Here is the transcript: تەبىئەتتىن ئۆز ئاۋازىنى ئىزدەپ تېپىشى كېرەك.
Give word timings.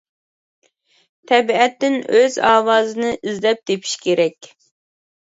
تەبىئەتتىن 1.31 1.97
ئۆز 2.19 2.37
ئاۋازىنى 2.51 3.11
ئىزدەپ 3.27 3.61
تېپىشى 3.71 4.01
كېرەك. 4.07 4.49